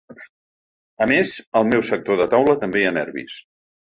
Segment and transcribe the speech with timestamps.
[1.05, 3.37] A més, al meu sector de taula també hi ha nervis.